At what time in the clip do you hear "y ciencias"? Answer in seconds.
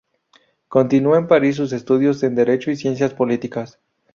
2.71-3.13